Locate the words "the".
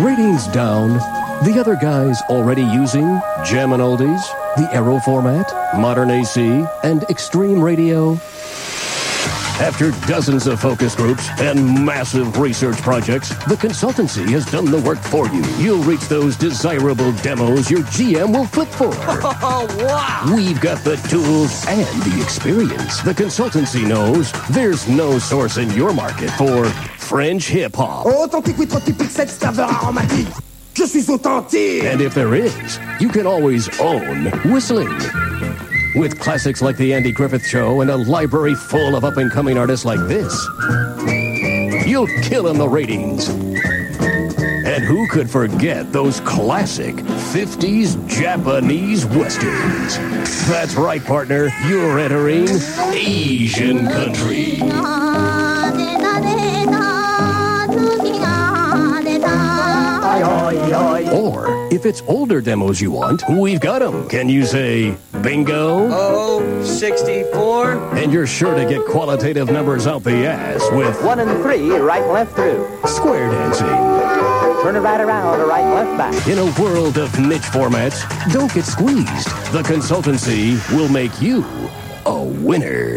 1.44-1.56, 4.56-4.68, 13.44-13.56, 14.64-14.80, 20.84-20.96, 22.02-22.22, 23.02-23.12, 36.76-36.94, 42.58-42.68, 70.02-70.26, 79.52-79.62